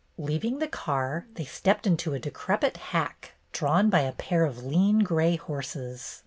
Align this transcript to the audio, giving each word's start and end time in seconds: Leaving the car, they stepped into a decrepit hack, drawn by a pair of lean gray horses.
Leaving 0.17 0.57
the 0.57 0.67
car, 0.67 1.27
they 1.35 1.45
stepped 1.45 1.85
into 1.85 2.15
a 2.15 2.19
decrepit 2.19 2.75
hack, 2.75 3.33
drawn 3.51 3.87
by 3.87 3.99
a 3.99 4.11
pair 4.13 4.45
of 4.45 4.65
lean 4.65 5.03
gray 5.03 5.35
horses. 5.35 6.19